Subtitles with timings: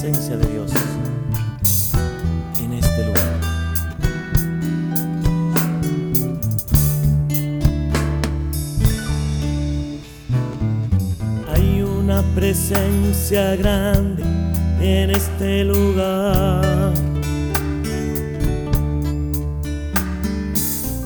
[0.00, 0.70] presencia de Dios
[2.62, 3.40] en este lugar.
[11.52, 14.22] Hay una presencia grande
[14.80, 16.94] en este lugar.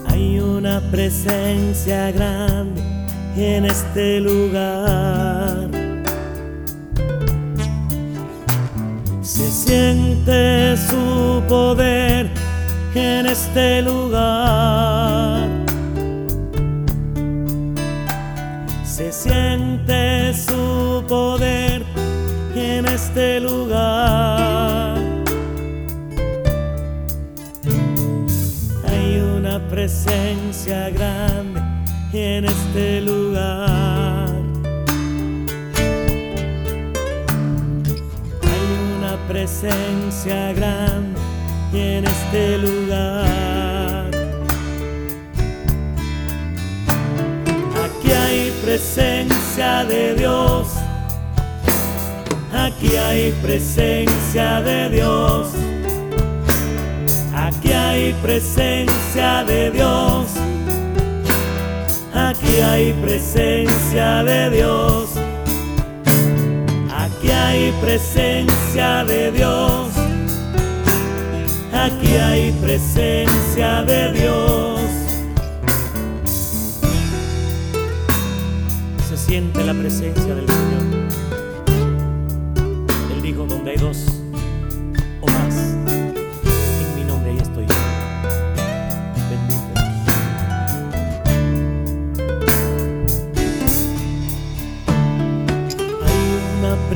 [0.08, 2.82] Hay una presencia grande
[3.38, 5.81] en este lugar
[9.34, 12.28] Se siente su poder
[12.94, 15.48] en este lugar.
[18.84, 21.82] Se siente su poder
[22.54, 24.98] en este lugar.
[28.86, 31.62] Hay una presencia grande
[32.12, 34.21] en este lugar.
[39.28, 41.18] Presencia grande
[41.72, 44.10] en este lugar.
[47.84, 50.68] Aquí hay presencia de Dios.
[52.52, 55.48] Aquí hay presencia de Dios.
[57.34, 60.26] Aquí hay presencia de Dios.
[62.14, 65.11] Aquí hay presencia de Dios.
[67.82, 69.88] Presencia de Dios.
[71.72, 74.80] Aquí hay presencia de Dios.
[79.08, 81.08] Se siente la presencia del Señor.
[83.16, 84.21] Él dijo, donde hay dos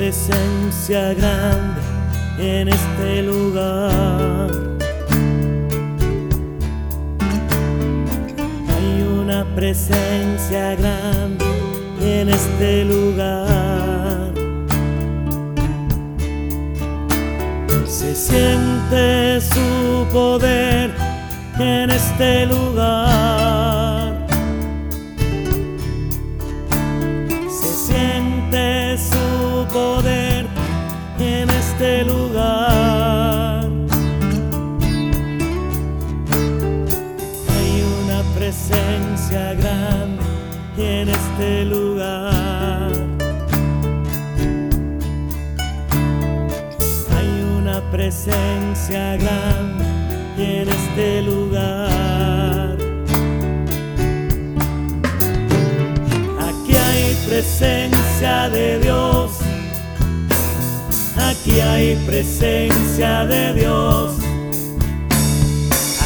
[0.07, 1.81] presencia grande
[2.39, 4.51] en este lugar.
[8.73, 11.45] Hay una presencia grande
[12.01, 14.33] en este lugar.
[17.85, 20.95] Se siente su poder
[21.59, 23.76] en este lugar.
[31.19, 33.69] En este lugar.
[37.55, 40.23] Hay una presencia grande
[40.79, 42.93] en este lugar.
[47.17, 49.85] Hay una presencia grande
[50.39, 52.77] en este lugar.
[56.49, 58.96] Aquí hay presencia de Dios.
[61.57, 64.17] Aquí hay presencia de Dios.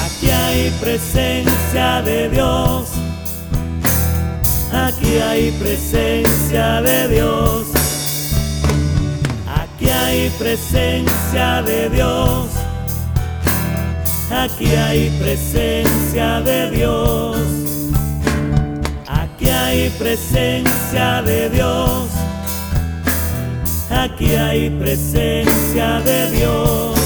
[0.04, 2.88] Aquí hay presencia de Dios.
[4.72, 7.66] Aquí hay presencia de Dios.
[9.48, 12.46] Aquí hay presencia de Dios.
[14.30, 16.59] Aquí hay presencia de
[24.20, 26.99] Aquí hay presencia de Dios.